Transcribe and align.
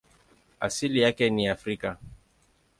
Asili 0.59 0.99
yake 1.01 1.29
ni 1.29 1.47
Afrika. 1.49 1.97